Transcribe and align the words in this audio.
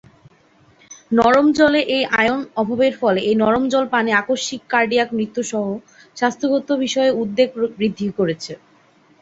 নরম 1.11 1.47
জলে 1.57 1.81
এই 1.95 2.03
আয়ন 2.19 2.41
অভাবের 2.61 2.93
ফলে 3.01 3.19
এই 3.23 3.35
নরম 3.41 3.63
জল 3.73 3.85
পানে 3.93 4.11
আকস্মিক 4.21 4.61
কার্ডিয়াক 4.71 5.09
মৃত্যুর 5.17 5.45
সহ 5.51 5.65
স্বাস্থ্যগত 6.17 6.67
বিষয়ে 6.83 7.11
উদ্বেগ 7.21 7.49
বৃদ্ধি 7.79 8.07
করেছে। 8.19 8.53